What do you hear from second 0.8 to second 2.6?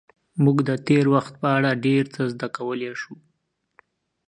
تېر وخت په اړه ډېر څه زده